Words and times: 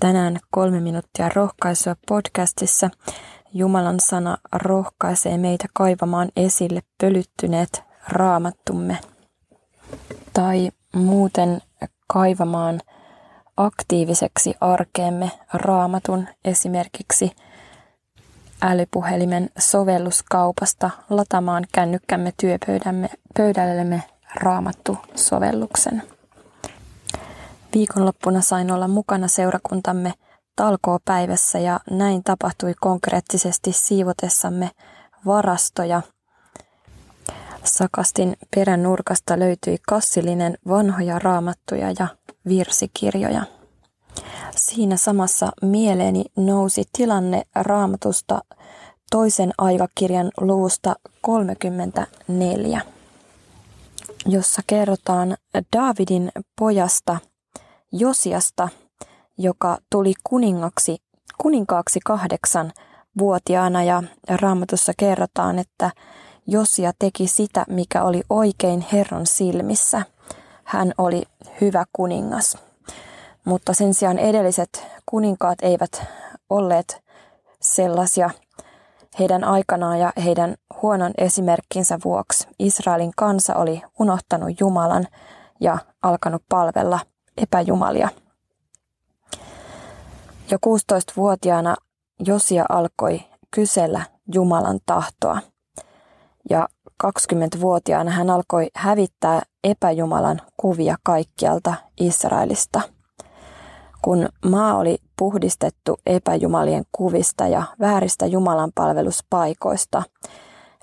Tänään 0.00 0.38
kolme 0.50 0.80
minuuttia 0.80 1.28
rohkaisua 1.34 1.96
podcastissa 2.08 2.90
Jumalan 3.54 4.00
sana 4.00 4.36
rohkaisee 4.52 5.38
meitä 5.38 5.66
kaivamaan 5.72 6.28
esille 6.36 6.82
pölyttyneet 7.00 7.82
raamattumme 8.08 8.98
tai 10.32 10.70
muuten 10.94 11.60
kaivamaan 12.06 12.80
aktiiviseksi 13.56 14.54
arkeemme 14.60 15.30
raamatun 15.52 16.28
esimerkiksi 16.44 17.30
älypuhelimen 18.62 19.50
sovelluskaupasta 19.58 20.90
latamaan 21.10 21.64
kännykkämme 21.72 22.32
työpöydämme 22.40 23.08
pöydällemme 23.36 24.02
raamattu-sovelluksen. 24.34 26.15
Viikonloppuna 27.76 28.40
sain 28.40 28.70
olla 28.70 28.88
mukana 28.88 29.28
seurakuntamme 29.28 30.12
talkoopäivässä 30.56 31.58
ja 31.58 31.80
näin 31.90 32.24
tapahtui 32.24 32.74
konkreettisesti 32.80 33.72
siivotessamme 33.72 34.70
varastoja. 35.26 36.02
Sakastin 37.64 38.36
peränurkasta 38.54 39.38
löytyi 39.38 39.76
kassillinen 39.88 40.58
vanhoja 40.68 41.18
raamattuja 41.18 41.94
ja 41.98 42.08
virsikirjoja. 42.48 43.42
Siinä 44.56 44.96
samassa 44.96 45.52
mieleeni 45.62 46.24
nousi 46.36 46.84
tilanne 46.98 47.42
raamatusta 47.54 48.40
toisen 49.10 49.52
aikakirjan 49.58 50.30
luvusta 50.40 50.96
34, 51.20 52.80
jossa 54.26 54.62
kerrotaan 54.66 55.36
Davidin 55.76 56.32
pojasta 56.58 57.18
Josiasta, 57.92 58.68
joka 59.38 59.78
tuli 59.90 60.12
kuningaksi, 60.24 60.96
kuninkaaksi 61.38 62.00
kahdeksan 62.04 62.72
vuotiaana 63.18 63.82
ja 63.82 64.02
raamatussa 64.28 64.92
kerrotaan, 64.96 65.58
että 65.58 65.90
Josia 66.48 66.92
teki 66.98 67.26
sitä, 67.26 67.64
mikä 67.68 68.04
oli 68.04 68.22
oikein 68.30 68.86
Herran 68.92 69.26
silmissä. 69.26 70.02
Hän 70.64 70.92
oli 70.98 71.22
hyvä 71.60 71.84
kuningas. 71.92 72.58
Mutta 73.44 73.74
sen 73.74 73.94
sijaan 73.94 74.18
edelliset 74.18 74.86
kuninkaat 75.06 75.58
eivät 75.62 76.02
olleet 76.50 77.02
sellaisia 77.60 78.30
heidän 79.18 79.44
aikanaan 79.44 79.98
ja 79.98 80.12
heidän 80.24 80.54
huonon 80.82 81.12
esimerkkinsä 81.18 81.98
vuoksi. 82.04 82.48
Israelin 82.58 83.12
kansa 83.16 83.54
oli 83.54 83.82
unohtanut 83.98 84.60
Jumalan 84.60 85.06
ja 85.60 85.78
alkanut 86.02 86.42
palvella 86.48 87.00
epäjumalia. 87.36 88.08
Jo 90.50 90.58
16-vuotiaana 90.66 91.76
Josia 92.26 92.64
alkoi 92.68 93.20
kysellä 93.50 94.02
Jumalan 94.34 94.80
tahtoa. 94.86 95.38
Ja 96.50 96.68
20-vuotiaana 97.04 98.10
hän 98.10 98.30
alkoi 98.30 98.70
hävittää 98.74 99.42
epäjumalan 99.64 100.40
kuvia 100.56 100.96
kaikkialta 101.02 101.74
Israelista. 102.00 102.80
Kun 104.02 104.28
maa 104.44 104.76
oli 104.76 104.98
puhdistettu 105.18 105.96
epäjumalien 106.06 106.84
kuvista 106.92 107.48
ja 107.48 107.62
vääristä 107.80 108.26
Jumalan 108.26 108.70
palveluspaikoista, 108.74 110.02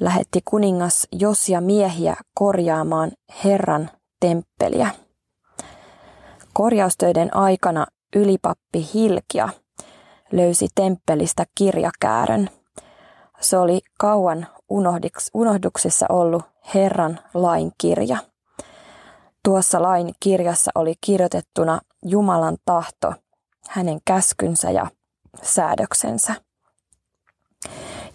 lähetti 0.00 0.40
kuningas 0.44 1.08
Josia 1.12 1.60
miehiä 1.60 2.16
korjaamaan 2.34 3.10
Herran 3.44 3.90
temppeliä. 4.20 4.90
Korjaustöiden 6.60 7.36
aikana 7.36 7.86
ylipappi 8.16 8.88
Hilkia 8.94 9.48
löysi 10.32 10.68
temppelistä 10.74 11.44
kirjakäärön. 11.54 12.50
Se 13.40 13.58
oli 13.58 13.80
kauan 13.98 14.46
unohduksessa 15.34 16.06
ollut 16.08 16.42
Herran 16.74 17.20
lain 17.34 17.72
kirja. 17.78 18.18
Tuossa 19.44 19.82
lain 19.82 20.14
kirjassa 20.22 20.70
oli 20.74 20.94
kirjoitettuna 21.00 21.80
Jumalan 22.04 22.56
tahto, 22.64 23.14
hänen 23.68 23.98
käskynsä 24.04 24.70
ja 24.70 24.86
säädöksensä. 25.42 26.34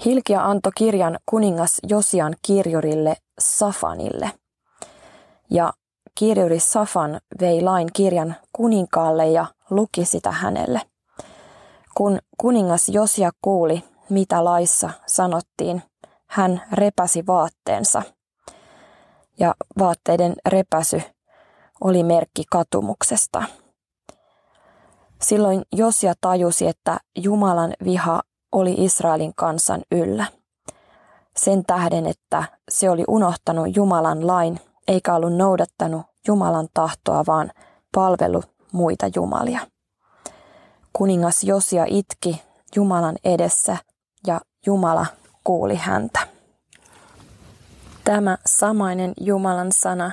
Hilkia 0.06 0.44
antoi 0.44 0.72
kirjan 0.78 1.20
kuningas 1.26 1.80
Josian 1.90 2.36
kirjurille 2.42 3.16
Safanille. 3.40 4.32
Ja 5.50 5.74
kirjuri 6.16 6.60
Safan 6.60 7.20
vei 7.42 7.62
lain 7.62 7.90
kirjan 7.94 8.36
kuninkaalle 8.54 9.28
ja 9.28 9.46
luki 9.70 10.06
sitä 10.06 10.32
hänelle. 10.32 10.82
Kun 11.98 12.20
kuningas 12.38 12.90
Josia 12.90 13.32
kuuli, 13.42 13.84
mitä 14.10 14.44
laissa 14.44 14.90
sanottiin, 15.06 15.84
hän 16.30 16.62
repäsi 16.72 17.28
vaatteensa. 17.28 18.02
Ja 19.40 19.54
vaatteiden 19.80 20.36
repäsy 20.46 21.02
oli 21.82 22.04
merkki 22.04 22.44
katumuksesta. 22.52 23.44
Silloin 25.22 25.62
Josia 25.72 26.14
tajusi, 26.22 26.68
että 26.68 26.98
Jumalan 27.18 27.74
viha 27.84 28.22
oli 28.52 28.76
Israelin 28.78 29.34
kansan 29.36 29.82
yllä. 29.92 30.26
Sen 31.38 31.66
tähden, 31.66 32.06
että 32.06 32.44
se 32.70 32.90
oli 32.90 33.04
unohtanut 33.08 33.76
Jumalan 33.76 34.28
lain 34.28 34.60
eikä 34.88 35.16
ollut 35.16 35.36
noudattanut 35.36 36.02
Jumalan 36.28 36.68
tahtoa, 36.74 37.24
vaan 37.28 37.52
palvelu 37.96 38.44
muita 38.72 39.10
jumalia. 39.16 39.60
Kuningas 40.94 41.44
Josia 41.44 41.86
itki 41.88 42.44
Jumalan 42.76 43.16
edessä 43.24 43.78
ja 44.28 44.42
Jumala 44.66 45.06
kuuli 45.44 45.76
häntä. 45.76 46.20
Tämä 48.04 48.38
samainen 48.46 49.14
Jumalan 49.22 49.72
sana 49.72 50.12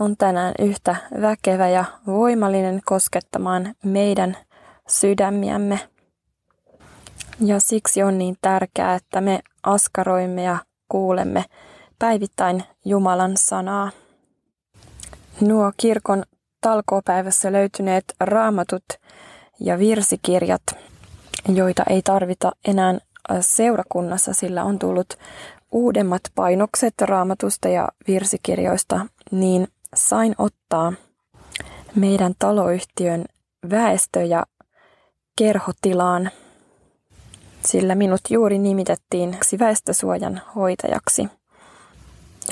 on 0.00 0.16
tänään 0.16 0.54
yhtä 0.58 0.96
väkevä 1.20 1.68
ja 1.68 1.84
voimallinen 2.06 2.80
koskettamaan 2.84 3.74
meidän 3.84 4.36
sydämiämme. 4.88 5.80
Ja 7.40 7.60
siksi 7.60 8.02
on 8.02 8.18
niin 8.18 8.36
tärkeää, 8.42 8.94
että 8.94 9.20
me 9.20 9.40
askaroimme 9.62 10.42
ja 10.42 10.58
kuulemme 10.88 11.44
päivittäin 12.02 12.64
Jumalan 12.84 13.36
sanaa. 13.36 13.90
Nuo 15.40 15.72
kirkon 15.76 16.22
talkoopäivässä 16.60 17.52
löytyneet 17.52 18.04
raamatut 18.20 18.84
ja 19.60 19.78
virsikirjat, 19.78 20.62
joita 21.48 21.82
ei 21.90 22.02
tarvita 22.02 22.52
enää 22.68 22.98
seurakunnassa, 23.40 24.32
sillä 24.34 24.64
on 24.64 24.78
tullut 24.78 25.14
uudemmat 25.72 26.22
painokset 26.34 26.94
raamatusta 27.00 27.68
ja 27.68 27.88
virsikirjoista, 28.08 29.06
niin 29.30 29.68
sain 29.94 30.34
ottaa 30.38 30.92
meidän 31.94 32.34
taloyhtiön 32.38 33.24
väestö- 33.70 34.22
ja 34.22 34.46
kerhotilaan, 35.38 36.30
sillä 37.66 37.94
minut 37.94 38.20
juuri 38.30 38.58
nimitettiin 38.58 39.38
väestösuojan 39.58 40.40
hoitajaksi. 40.54 41.41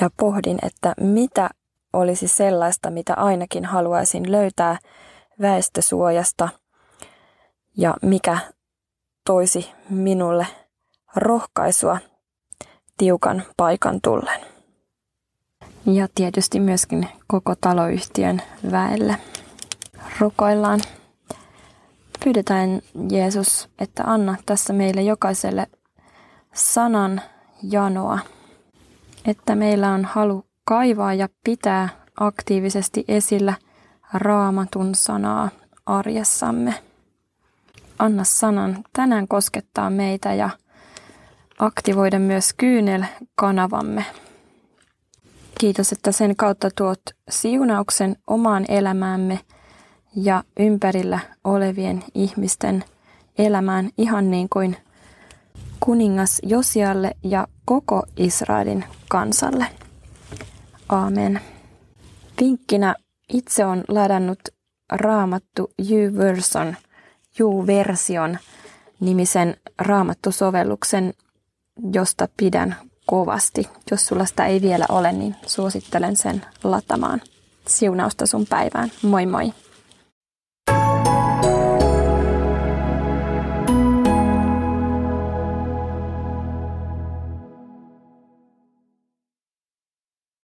Ja 0.01 0.09
pohdin, 0.17 0.59
että 0.61 0.93
mitä 0.99 1.49
olisi 1.93 2.27
sellaista, 2.27 2.89
mitä 2.89 3.13
ainakin 3.13 3.65
haluaisin 3.65 4.31
löytää 4.31 4.77
väestösuojasta 5.41 6.49
ja 7.77 7.93
mikä 8.01 8.37
toisi 9.25 9.71
minulle 9.89 10.47
rohkaisua 11.15 11.97
tiukan 12.97 13.43
paikan 13.57 14.01
tullen. 14.01 14.41
Ja 15.85 16.07
tietysti 16.15 16.59
myöskin 16.59 17.07
koko 17.27 17.55
taloyhtiön 17.61 18.41
väelle. 18.71 19.17
Rukoillaan. 20.19 20.79
Pyydetään 22.23 22.81
Jeesus, 23.11 23.69
että 23.79 24.03
anna 24.03 24.35
tässä 24.45 24.73
meille 24.73 25.01
jokaiselle 25.01 25.67
sanan 26.53 27.21
janoa, 27.63 28.19
että 29.25 29.55
meillä 29.55 29.91
on 29.91 30.05
halu 30.05 30.45
kaivaa 30.65 31.13
ja 31.13 31.29
pitää 31.43 31.89
aktiivisesti 32.19 33.05
esillä 33.07 33.53
raamatun 34.13 34.95
sanaa 34.95 35.49
arjessamme. 35.85 36.73
Anna 37.99 38.23
sanan 38.23 38.83
tänään 38.93 39.27
koskettaa 39.27 39.89
meitä 39.89 40.33
ja 40.33 40.49
aktivoida 41.59 42.19
myös 42.19 42.53
kyynel-kanavamme. 42.57 44.05
Kiitos, 45.59 45.91
että 45.91 46.11
sen 46.11 46.35
kautta 46.35 46.69
tuot 46.75 47.01
siunauksen 47.29 48.15
omaan 48.27 48.65
elämäämme 48.67 49.39
ja 50.15 50.43
ympärillä 50.59 51.19
olevien 51.43 52.03
ihmisten 52.13 52.83
elämään 53.37 53.89
ihan 53.97 54.31
niin 54.31 54.49
kuin 54.49 54.77
kuningas 55.79 56.39
Josialle 56.43 57.11
ja 57.23 57.47
koko 57.71 58.03
Israelin 58.17 58.85
kansalle. 59.09 59.67
Aamen. 60.89 61.41
Vinkkinä 62.41 62.95
itse 63.33 63.65
on 63.65 63.83
ladannut 63.87 64.39
raamattu 64.91 65.71
U-Version 65.81 66.75
Juu-version 67.39 68.37
nimisen 68.99 69.57
raamattusovelluksen, 69.77 71.13
josta 71.93 72.27
pidän 72.37 72.75
kovasti. 73.05 73.69
Jos 73.91 74.05
sulla 74.05 74.25
sitä 74.25 74.45
ei 74.45 74.61
vielä 74.61 74.85
ole, 74.89 75.11
niin 75.11 75.35
suosittelen 75.45 76.15
sen 76.15 76.45
latamaan. 76.63 77.21
Siunausta 77.67 78.25
sun 78.25 78.45
päivään. 78.49 78.91
Moi 79.01 79.25
moi! 79.25 79.53